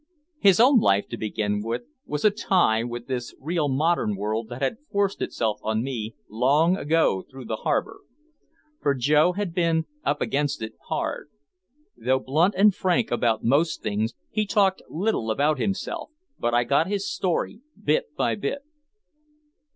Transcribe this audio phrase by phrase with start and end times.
[0.39, 4.59] His own life, to begin with, was a tie with this real modern world that
[4.63, 7.99] had forced itself on me long ago through the harbor.
[8.81, 11.29] For Joe had been "up against it" hard.
[11.95, 16.09] Though blunt and frank about most things he talked little about himself,
[16.39, 18.63] but I got his story bit by bit.